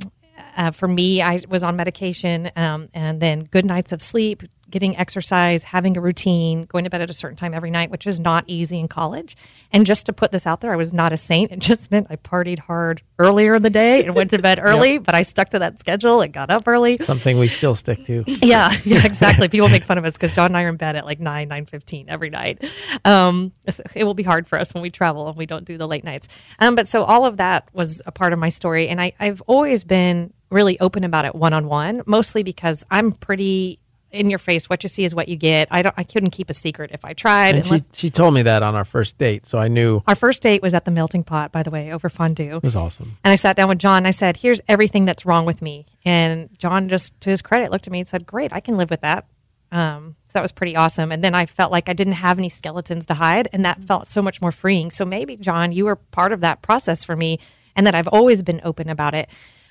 [0.56, 4.44] uh, for me, I was on medication, um, and then good nights of sleep,
[4.74, 8.08] getting exercise, having a routine, going to bed at a certain time every night, which
[8.08, 9.38] is not easy in college.
[9.72, 11.52] And just to put this out there, I was not a saint.
[11.52, 14.98] It just meant I partied hard earlier in the day and went to bed early,
[14.98, 16.98] but I stuck to that schedule and got up early.
[16.98, 18.26] Something we still stick to.
[18.44, 19.48] Yeah, yeah, exactly.
[19.48, 21.48] People make fun of us because John and I are in bed at like nine,
[21.48, 22.66] nine fifteen every night.
[23.06, 23.54] Um,
[23.96, 26.04] it will be hard for us when we travel and we don't do the late
[26.04, 26.28] nights.
[26.60, 29.42] Um, but so all of that was a part of my story, and I, I've
[29.48, 33.80] always been really open about it one on one, mostly because I'm pretty
[34.14, 34.70] in your face.
[34.70, 35.68] What you see is what you get.
[35.72, 35.96] I don't.
[35.98, 37.56] I couldn't keep a secret if I tried.
[37.56, 40.42] And she, she told me that on our first date, so I knew our first
[40.44, 42.58] date was at the melting pot, by the way, over fondue.
[42.58, 43.18] It was awesome.
[43.24, 43.98] And I sat down with John.
[43.98, 47.72] And I said, "Here's everything that's wrong with me." And John, just to his credit,
[47.72, 49.26] looked at me and said, "Great, I can live with that."
[49.72, 51.12] Um, so that was pretty awesome.
[51.12, 54.08] And then I felt like I didn't have any skeletons to hide, and that felt
[54.08, 54.92] so much more freeing.
[54.92, 57.40] So maybe, John, you were part of that process for me,
[57.76, 59.30] and that I've always been open about it.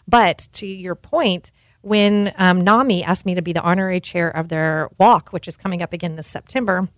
[0.09, 1.52] But to your point,
[1.83, 5.57] when um, NAMI asked me to be the honorary chair of their walk, which is
[5.57, 6.88] coming up again this September,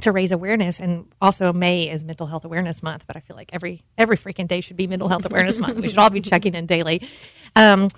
[0.00, 0.80] to raise awareness.
[0.80, 4.48] And also May is mental health awareness month but I feel like every every freaking
[4.48, 5.78] day should be mental health awareness month.
[5.78, 7.02] We should all be checking in daily.
[7.54, 7.88] Um,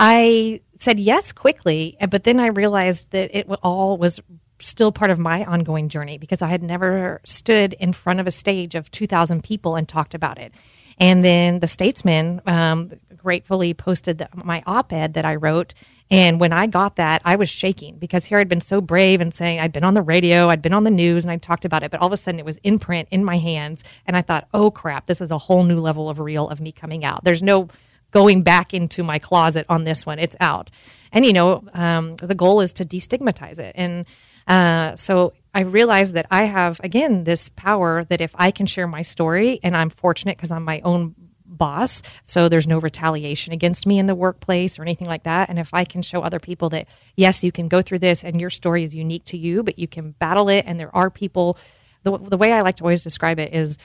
[0.00, 4.20] I said yes quickly, but then I realized that it all was
[4.60, 8.30] still part of my ongoing journey because I had never stood in front of a
[8.30, 10.52] stage of 2,000 people and talked about it.
[10.98, 15.74] And then the Statesman um, gratefully posted the, my op ed that I wrote.
[16.10, 19.34] And when I got that, I was shaking because here I'd been so brave and
[19.34, 21.82] saying I'd been on the radio, I'd been on the news, and I'd talked about
[21.82, 21.90] it.
[21.90, 23.84] But all of a sudden, it was in print in my hands.
[24.06, 26.72] And I thought, oh crap, this is a whole new level of real of me
[26.72, 27.24] coming out.
[27.24, 27.68] There's no
[28.10, 30.18] going back into my closet on this one.
[30.18, 30.70] It's out.
[31.12, 33.74] And, you know, um, the goal is to destigmatize it.
[33.76, 34.06] And
[34.46, 38.86] uh, so I realized that I have, again, this power that if I can share
[38.86, 43.84] my story, and I'm fortunate because I'm my own boss, so there's no retaliation against
[43.84, 45.48] me in the workplace or anything like that.
[45.48, 48.40] And if I can show other people that, yes, you can go through this and
[48.40, 51.58] your story is unique to you, but you can battle it, and there are people.
[52.04, 53.78] The, the way I like to always describe it is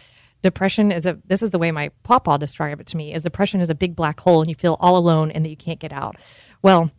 [0.44, 3.62] depression is a this is the way my papa described it to me is depression
[3.62, 5.92] is a big black hole and you feel all alone and that you can't get
[5.92, 6.18] out
[6.62, 6.92] well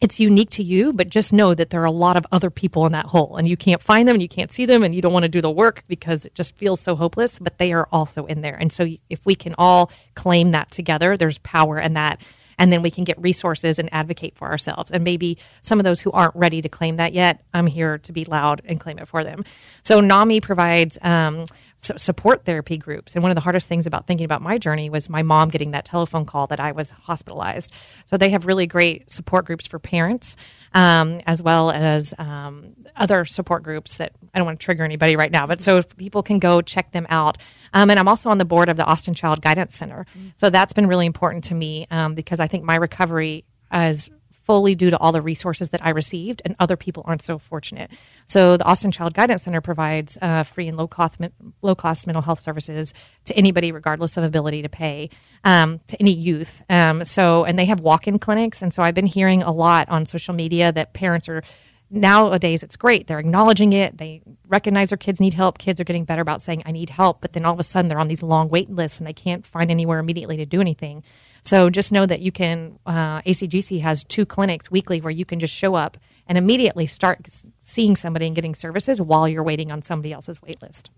[0.00, 2.86] it's unique to you but just know that there are a lot of other people
[2.86, 5.02] in that hole and you can't find them and you can't see them and you
[5.02, 7.88] don't want to do the work because it just feels so hopeless but they are
[7.90, 11.94] also in there and so if we can all claim that together there's power in
[11.94, 12.20] that
[12.58, 14.90] and then we can get resources and advocate for ourselves.
[14.90, 18.12] And maybe some of those who aren't ready to claim that yet, I'm here to
[18.12, 19.44] be loud and claim it for them.
[19.82, 21.44] So NAMI provides um,
[21.78, 23.14] support therapy groups.
[23.14, 25.70] And one of the hardest things about thinking about my journey was my mom getting
[25.70, 27.72] that telephone call that I was hospitalized.
[28.04, 30.36] So they have really great support groups for parents,
[30.74, 35.16] um, as well as um, other support groups that I don't want to trigger anybody
[35.16, 37.38] right now, but so if people can go check them out.
[37.72, 40.04] Um, and I'm also on the board of the Austin Child Guidance Center.
[40.36, 44.10] So that's been really important to me um, because I think my recovery is
[44.48, 47.90] fully due to all the resources that I received, and other people aren't so fortunate.
[48.24, 51.20] So the Austin Child Guidance Center provides uh, free and low cost
[51.60, 52.94] low cost mental health services
[53.26, 55.10] to anybody, regardless of ability to pay,
[55.44, 56.62] um, to any youth.
[56.70, 59.86] Um, so and they have walk in clinics, and so I've been hearing a lot
[59.90, 61.42] on social media that parents are
[61.90, 66.04] nowadays it's great they're acknowledging it they recognize their kids need help kids are getting
[66.04, 68.22] better about saying i need help but then all of a sudden they're on these
[68.22, 71.02] long wait lists and they can't find anywhere immediately to do anything
[71.48, 75.38] so just know that you can uh, acgc has two clinics weekly where you can
[75.40, 77.18] just show up and immediately start
[77.60, 80.90] seeing somebody and getting services while you're waiting on somebody else's wait list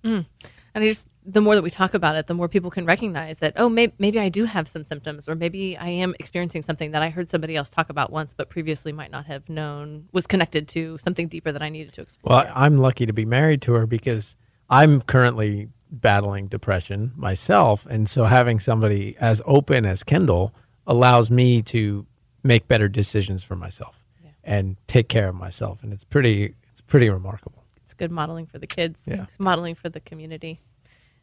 [0.74, 3.38] And I just, the more that we talk about it, the more people can recognize
[3.38, 6.92] that, oh, may- maybe I do have some symptoms, or maybe I am experiencing something
[6.92, 10.28] that I heard somebody else talk about once, but previously might not have known was
[10.28, 12.36] connected to something deeper that I needed to explore.
[12.36, 14.36] Well, I'm lucky to be married to her because
[14.68, 17.86] I'm currently battling depression myself.
[17.86, 20.54] And so having somebody as open as Kendall
[20.86, 22.06] allows me to
[22.42, 23.96] make better decisions for myself
[24.42, 25.82] and take care of myself.
[25.82, 27.64] And it's pretty, it's pretty remarkable.
[27.82, 29.02] it's good modeling for the kids.
[29.06, 29.24] Yeah.
[29.24, 30.60] It's modeling for the community.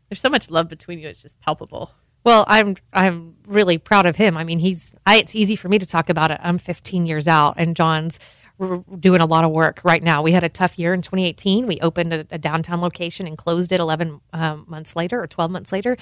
[0.09, 1.07] There's so much love between you.
[1.07, 1.91] It's just palpable.
[2.23, 4.37] Well, I'm I'm really proud of him.
[4.37, 6.39] I mean, he's I, it's easy for me to talk about it.
[6.43, 8.19] I'm 15 years out, and John's
[8.59, 10.21] r- doing a lot of work right now.
[10.21, 11.67] We had a tough year in 2018.
[11.67, 15.51] We opened a, a downtown location and closed it 11 um, months later or 12
[15.51, 15.97] months later.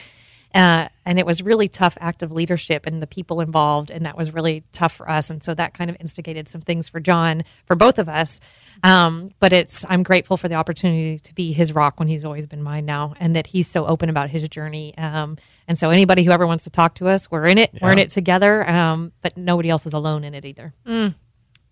[0.53, 4.33] Uh, and it was really tough active leadership and the people involved, and that was
[4.33, 5.29] really tough for us.
[5.29, 8.39] And so that kind of instigated some things for John, for both of us.
[8.81, 12.47] Um, but it's I'm grateful for the opportunity to be his rock when he's always
[12.47, 14.97] been mine now, and that he's so open about his journey.
[14.97, 15.37] Um,
[15.67, 17.71] and so anybody who ever wants to talk to us, we're in it.
[17.81, 18.67] We're in it together.
[18.69, 20.73] Um, but nobody else is alone in it either.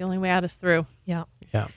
[0.03, 0.85] The only way out is through.
[1.05, 1.23] Yeah.
[1.53, 1.67] Yeah.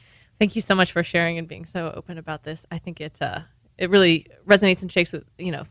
[0.40, 2.66] Thank you so much for sharing and being so open about this.
[2.72, 3.42] I think it uh,
[3.78, 5.62] it really resonates and shakes with you know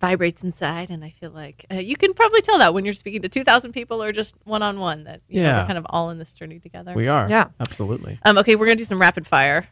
[0.00, 3.20] vibrates inside, and I feel like uh, you can probably tell that when you're speaking
[3.20, 5.60] to two thousand people or just one on one that you know, Yeah.
[5.60, 6.94] we're kind of all in this journey together.
[6.94, 7.28] We are.
[7.28, 7.48] Yeah.
[7.60, 8.18] Absolutely.
[8.24, 9.68] Um, okay, we're gonna do some rapid fire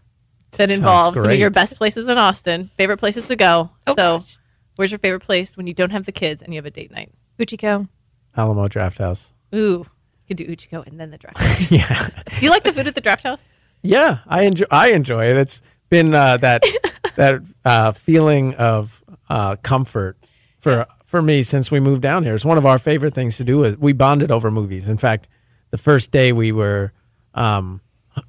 [0.52, 3.70] that Sounds involves some of your best places in Austin, favorite places to go.
[3.86, 4.36] Oh, so, gosh.
[4.76, 6.90] where's your favorite place when you don't have the kids and you have a date
[6.90, 7.10] night?
[7.38, 7.88] Uchiko.
[8.36, 9.30] Alamo Drafthouse.
[9.54, 9.86] Ooh, you
[10.28, 11.38] could do Uchiko and then the draft.
[11.42, 11.70] house.
[11.70, 12.08] Yeah.
[12.38, 13.48] do you like the food at the draft house?
[13.82, 14.66] Yeah, I enjoy.
[14.70, 15.36] I enjoy it.
[15.36, 16.62] It's been uh, that
[17.16, 20.16] that uh, feeling of uh, comfort
[20.58, 22.34] for for me since we moved down here.
[22.34, 23.62] It's one of our favorite things to do.
[23.64, 24.88] Is we bonded over movies.
[24.88, 25.28] In fact,
[25.70, 26.92] the first day we were
[27.34, 27.80] um,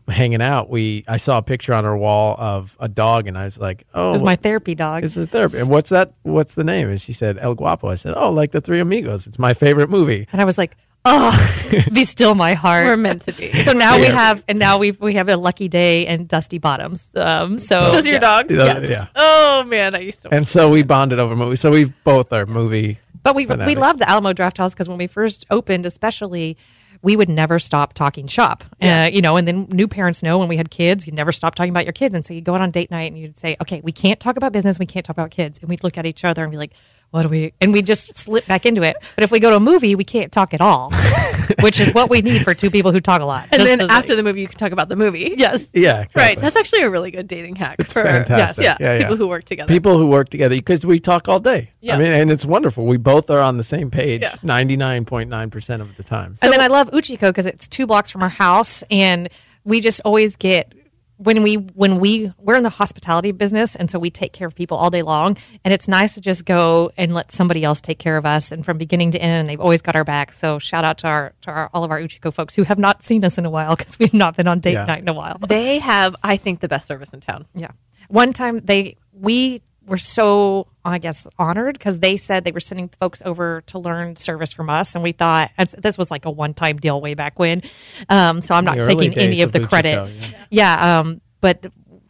[0.07, 3.45] hanging out, we I saw a picture on her wall of a dog, and I
[3.45, 5.01] was like, "Oh, It was my therapy dog.
[5.01, 6.13] this is therapy." And what's that?
[6.21, 6.89] What's the name?
[6.89, 9.25] And she said, "El Guapo." I said, "Oh, like the Three Amigos.
[9.25, 12.85] It's my favorite movie." And I was like, oh, be still my heart.
[12.85, 13.51] We're meant to be.
[13.63, 17.11] so now we have, and now we we have a lucky day and dusty bottoms.
[17.15, 18.41] Um, so Those are your yeah.
[18.41, 18.53] dogs?
[18.53, 19.07] Yeah, yeah.
[19.15, 20.33] Oh man, I used to.
[20.33, 21.59] And so we bonded over movies.
[21.59, 22.99] So we both are movie.
[23.23, 23.79] But we we fanatics.
[23.79, 26.57] love the Alamo Drafthouse because when we first opened, especially,
[27.01, 28.63] we would never stop talking shop.
[28.81, 31.55] Uh, you know, and then new parents know when we had kids, you never stop
[31.55, 33.55] talking about your kids, and so you go out on date night and you'd say,
[33.61, 36.05] "Okay, we can't talk about business, we can't talk about kids," and we'd look at
[36.05, 36.73] each other and be like,
[37.11, 38.95] "What do we?" And we just slip back into it.
[39.15, 40.91] But if we go to a movie, we can't talk at all,
[41.61, 43.43] which is what we need for two people who talk a lot.
[43.51, 45.33] and Just then as- after the movie, you can talk about the movie.
[45.37, 46.21] yes, Yeah, exactly.
[46.21, 46.39] Right.
[46.39, 48.63] That's actually a really good dating hack it's for fantastic.
[48.63, 48.99] Yeah, Yeah, yeah.
[49.03, 49.71] people who work together.
[49.73, 51.71] people who work together because we talk all day.
[51.81, 51.95] Yeah.
[51.95, 52.85] I mean, and it's wonderful.
[52.85, 54.35] We both are on the same page Yeah.
[54.43, 56.35] ninety nine point nine percent of the time.
[56.41, 59.29] and then I love Uchiko because it's two blocks from our house, and
[59.63, 60.73] we just always get
[61.21, 64.55] when we when we we're in the hospitality business, and so we take care of
[64.55, 67.99] people all day long, and it's nice to just go and let somebody else take
[67.99, 70.31] care of us, and from beginning to end, they've always got our back.
[70.31, 73.03] So shout out to our to our, all of our Uchiko folks who have not
[73.03, 74.85] seen us in a while because we've not been on date Yeah.
[74.85, 75.37] night in a while.
[75.45, 77.45] they have, I think, the best service in town.
[77.53, 77.71] Yeah.
[78.07, 82.89] One time they we were so I guess honored because they said they were sending
[82.99, 86.31] folks over to learn service from us, and we thought and this was like a
[86.31, 87.63] one time deal way back when.
[88.07, 89.97] Um, so I'm not taking any days of the of credit.
[89.97, 90.99] Uchiko, yeah.
[90.99, 91.65] um, but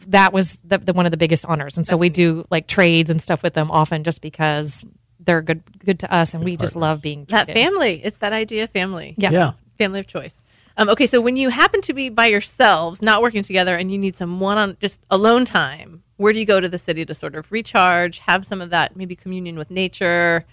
[0.07, 3.09] that was the, the one of the biggest honors, and so we do like trades
[3.09, 4.85] and stuff with them often just because
[5.19, 8.01] they're good good to us, and we just love being That family.
[8.03, 9.15] It's that idea of family.
[9.17, 9.31] Yeah.
[9.31, 9.51] Yeah.
[9.77, 10.43] Family of choice.
[10.77, 13.97] Um, okay, so when you happen to be by yourselves, not working together, and you
[13.97, 17.13] need some one on just alone time, where do you go to the city to
[17.13, 20.45] sort of recharge, have some of that maybe communion with nature,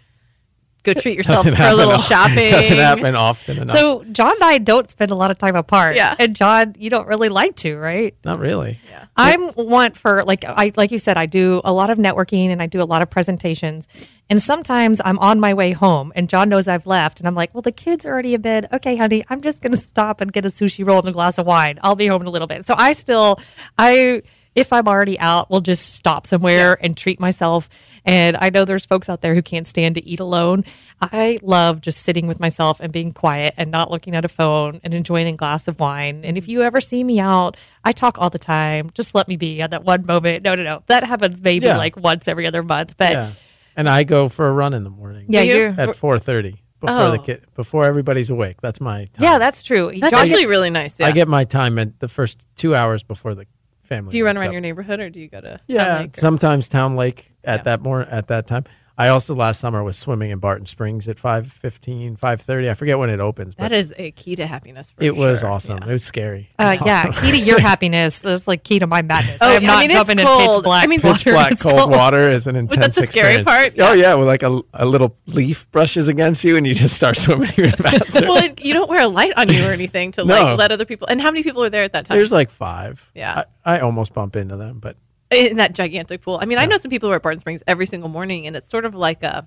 [0.85, 2.49] go treat yourself Doesn't for a little al- shopping?
[2.49, 3.77] Doesn't happen often enough.
[3.77, 5.97] So John and I don't spend a lot of time apart.
[5.97, 6.15] Yeah.
[6.21, 8.15] and John, you don't really like to, right?
[8.25, 8.79] Not really.
[8.89, 9.07] Yeah.
[9.17, 12.63] I'm want for like I like you said I do a lot of networking and
[12.63, 13.89] I do a lot of presentations
[14.31, 17.55] and sometimes I'm on my way home and John knows I've left and I'm like
[17.55, 20.45] well the kids are already in bed okay honey I'm just gonna stop and get
[20.45, 22.67] a sushi roll and a glass of wine I'll be home in a little bit
[22.67, 23.41] so I still
[23.79, 24.23] I
[24.57, 27.69] if I'm already out we'll just stop somewhere and treat myself
[28.05, 30.65] and I know there's folks out there who can't stand to eat alone
[31.01, 34.81] I love just sitting with myself and being quiet and not looking at a phone
[34.83, 38.19] and enjoying a glass of wine and if you ever see me out I talk
[38.19, 38.91] all the time.
[38.95, 40.43] Just let me be at that one moment.
[40.43, 40.83] No, no, no.
[40.89, 41.77] That happens maybe Yeah.
[41.77, 42.97] like once every other month.
[42.97, 43.31] But Yeah.
[43.77, 45.27] And I go for a run in the morning.
[45.29, 45.55] yeah, you?
[45.55, 47.11] you're, At four thirty before Oh.
[47.13, 48.61] the kid before everybody's awake.
[48.61, 49.11] That's my time.
[49.21, 49.93] yeah, that's true.
[50.01, 50.99] That's John actually gets- really nice.
[50.99, 51.07] Yeah.
[51.07, 53.47] I get my time at the first two hours before the
[53.87, 54.11] family.
[54.11, 54.53] do you run around up.
[54.53, 57.61] your neighborhood or do you go to Yeah, Town Lake or- sometimes Town Lake at
[57.61, 57.63] Yeah.
[57.65, 58.65] that more at that time.
[58.99, 62.71] I also last summer was swimming in Barton Springs at 5:15, 5:30.
[62.71, 64.91] I forget when it opens, but That is a key to happiness.
[64.93, 65.79] For it was awesome.
[65.83, 65.89] Yeah.
[65.91, 66.49] It was scary.
[66.59, 68.21] Uh, yeah, key to your happiness.
[68.21, 69.39] That's like key to my madness.
[69.43, 70.65] Oh, I am I not mean, it's jumping in pitch cold.
[70.65, 73.77] black I mean, Pitch black It's cold, water is an intense the scary experience.
[73.77, 73.91] part?
[73.91, 77.17] Oh yeah, with like a, a little leaf brushes against you and you just start
[77.19, 78.27] swimming even faster.
[78.27, 80.43] well, you don't wear a light on you or anything to No.
[80.43, 81.07] like let other people.
[81.09, 82.17] And how many people are there at that time?
[82.17, 83.05] There's like five.
[83.15, 83.45] Yeah.
[83.65, 84.97] I, I almost bump into them, but
[85.31, 86.39] in that gigantic pool.
[86.41, 88.55] I mean, I know some people who are at Barton Springs every single morning, and
[88.57, 89.47] it's sort of like a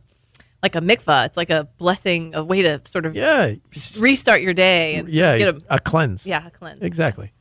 [0.61, 1.25] like a mikvah.
[1.25, 3.53] It's like a blessing, a way to sort of yeah,
[3.99, 6.25] restart your day and yeah, get a a cleanse.
[6.25, 6.81] yeah a cleanse.
[6.81, 7.31] exactly.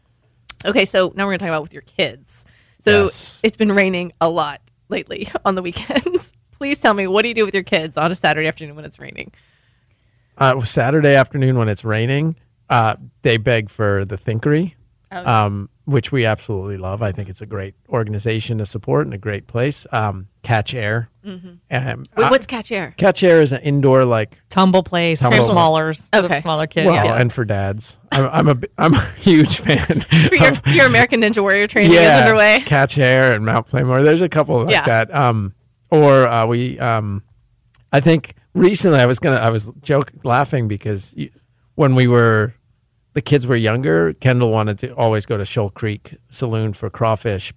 [0.65, 2.45] Okay, so now we're gonna talk about with your kids.
[2.81, 3.41] So Yes.
[3.43, 6.33] it's been raining a lot lately on the weekends.
[6.59, 8.85] Please tell me what do you do with your kids on a Saturday afternoon when
[8.85, 9.33] it's raining?
[10.37, 12.37] Uh, Saturday afternoon when it's raining,
[12.71, 14.75] uh, they beg for the Thinkery,
[15.11, 17.03] Oh, um, which we absolutely love.
[17.03, 19.87] I think it's a great organization to support and a great place.
[19.91, 21.09] Um, Catch Air.
[21.25, 22.95] Um, Wait, what's catch air?
[22.97, 25.39] Catch Air is an indoor like Tumble place Tumble.
[25.39, 26.09] for smallers.
[26.11, 26.41] for Okay.
[26.41, 26.87] smaller kids.
[26.87, 27.21] well, yeah.
[27.21, 27.99] and for dads.
[28.13, 30.05] I'm, I'm a bi- I'm a huge fan.
[30.33, 32.61] Your, of- your American Ninja Warrior training is underway.
[32.65, 34.03] Catch Air and Mount Playmore.
[34.03, 34.85] There's a couple like Yeah.
[34.87, 35.15] that.
[35.15, 35.55] Um,
[35.91, 37.23] or uh, we, um,
[37.93, 41.31] I think recently I was gonna, I was joke laughing because you,
[41.75, 42.55] when we were,
[43.15, 47.53] the kids were younger, Kendall wanted to always go to Shoal Creek Saloon for crawfish,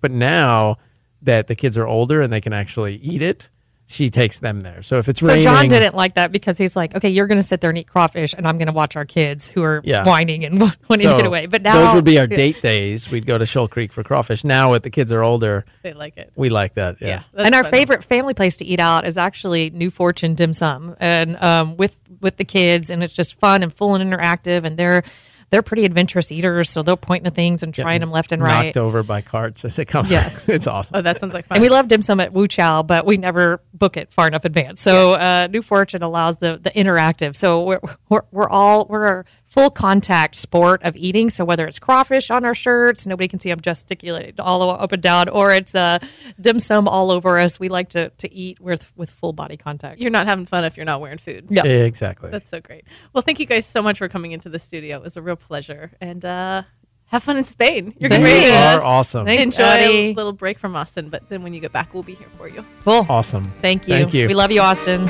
[0.00, 0.76] but now
[1.22, 3.48] that the kids are older and they can actually eat it,
[3.88, 4.82] she takes them there.
[4.82, 7.38] So if it's So raining, John didn't like that because he's like, okay, you're going
[7.38, 9.80] to sit there and eat crawfish, and I'm going to watch our kids who are
[9.84, 10.04] Yeah.
[10.04, 11.46] whining and wanting to get away.
[11.46, 13.08] But now those would be our date days.
[13.12, 14.42] We'd go to Shoal Creek for crawfish.
[14.42, 16.32] Now, with the kids are older, They like it.
[16.34, 16.96] we like that.
[17.00, 17.22] Yeah.
[17.32, 17.76] Yeah, and our funny.
[17.78, 21.96] favorite family place to eat out is actually New Fortune Dim Sum, and um, with
[22.20, 25.02] with the kids, and it's just fun and full and interactive, and they're
[25.50, 28.66] they're pretty adventurous eaters, so they'll point to things and trying them left and right.
[28.66, 30.10] knocked over by carts as it comes.
[30.10, 30.48] Yes.
[30.48, 30.96] it's awesome.
[30.96, 31.56] Oh, that sounds like fun.
[31.56, 34.44] And we love dim sum at Wu Chow, but we never book it far enough
[34.44, 34.82] advance.
[34.82, 37.36] So uh, New Fortune allows the the interactive.
[37.36, 39.24] So we're we're, we're all we're
[39.56, 41.30] full contact sport of eating.
[41.30, 44.74] So whether it's crawfish on our shirts, nobody can see them gesticulating all the way
[44.78, 45.98] up and down, or it's uh,
[46.38, 47.58] dim sum all over us.
[47.58, 49.98] We like to to eat with with full body contact.
[50.00, 51.46] You're not having fun if you're not wearing food.
[51.48, 51.64] Yeah.
[51.64, 52.30] Exactly.
[52.30, 52.84] That's so great.
[53.14, 54.98] Well, thank you guys so much for coming into the studio.
[54.98, 55.92] It was a real pleasure.
[56.00, 56.62] And uh,
[57.06, 57.94] have fun in Spain.
[57.98, 58.50] You're They great.
[58.52, 59.24] are awesome.
[59.24, 62.14] Thanks, Enjoy a little break from Austin, but then when you get back, we'll be
[62.14, 62.64] here for you.
[62.84, 63.06] Cool.
[63.08, 63.52] Awesome.
[63.62, 63.94] Thank you.
[63.94, 64.26] Thank you.
[64.26, 65.06] We love you, Austin.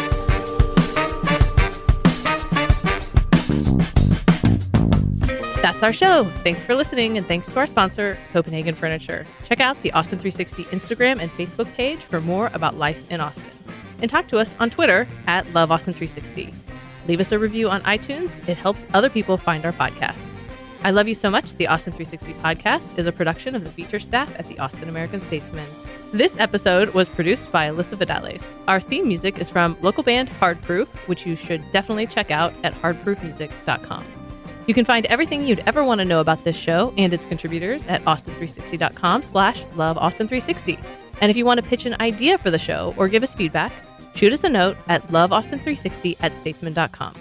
[5.76, 6.24] That's our show.
[6.42, 9.26] Thanks for listening, and thanks to our sponsor, Copenhagen Furniture.
[9.44, 13.50] Check out the Austin 360 Instagram and Facebook page for more about life in Austin.
[14.00, 16.54] And talk to us on Twitter at LoveAustin360.
[17.08, 20.38] Leave us a review on iTunes, it helps other people find our podcast.
[20.82, 23.98] I Love You So Much, the Austin 360 podcast, is a production of the feature
[23.98, 25.68] staff at the Austin American Statesman.
[26.10, 28.42] This episode was produced by Alyssa Vidales.
[28.66, 32.54] Our theme music is from local band Hard Proof, which you should definitely check out
[32.64, 34.25] at hardproofmusic.com.
[34.66, 37.86] You can find everything you'd ever want to know about this show and its contributors
[37.86, 40.82] at austin360.com slash loveaustin360.
[41.20, 43.72] And if you want to pitch an idea for the show or give us feedback,
[44.14, 47.14] shoot us a note at loveaustin360 at statesman.com.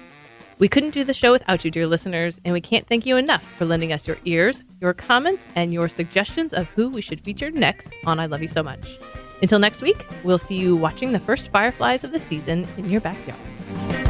[0.57, 3.43] We couldn't do the show without you, dear listeners, and we can't thank you enough
[3.43, 7.51] for lending us your ears, your comments, and your suggestions of who we should feature
[7.51, 8.97] next on I Love You So Much.
[9.41, 13.01] Until next week, we'll see you watching the first fireflies of the season in your
[13.01, 14.05] backyard.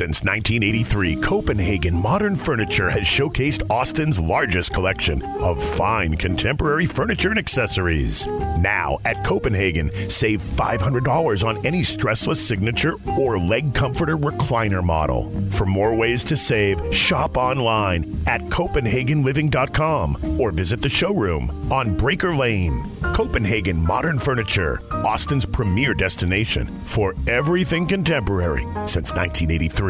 [0.00, 7.38] Since 1983, Copenhagen Modern Furniture has showcased Austin's largest collection of fine contemporary furniture and
[7.38, 8.26] accessories.
[8.26, 15.30] Now, at Copenhagen, save $500 on any stressless signature or leg comforter recliner model.
[15.50, 22.34] For more ways to save, shop online at CopenhagenLiving.com or visit the showroom on Breaker
[22.34, 22.90] Lane.
[23.12, 29.89] Copenhagen Modern Furniture, Austin's premier destination for everything contemporary since 1983.